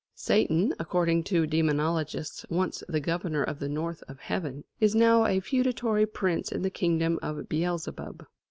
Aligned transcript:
Satan, 0.15 0.73
according 0.79 1.25
to 1.25 1.45
demonologists 1.45 2.43
once 2.49 2.83
the 2.89 2.99
governor 2.99 3.43
of 3.43 3.59
the 3.59 3.69
north 3.69 4.01
of 4.07 4.17
Heaven, 4.19 4.63
is 4.79 4.95
now 4.95 5.27
a 5.27 5.39
feudatory 5.39 6.07
prince 6.07 6.51
in 6.51 6.63
the 6.63 6.71
kingdom 6.71 7.19
of 7.21 7.47
Beelzebub. 7.47 8.25